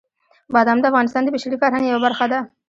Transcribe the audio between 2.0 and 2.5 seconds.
برخه ده.